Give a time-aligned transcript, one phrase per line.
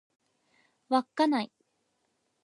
[0.89, 1.51] 稚内